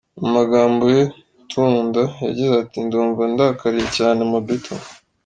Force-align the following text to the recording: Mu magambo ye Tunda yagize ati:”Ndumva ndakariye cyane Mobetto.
Mu 0.19 0.27
magambo 0.35 0.83
ye 0.95 1.03
Tunda 1.51 2.03
yagize 2.25 2.53
ati:”Ndumva 2.63 3.21
ndakariye 3.31 3.87
cyane 3.97 4.19
Mobetto. 4.31 4.73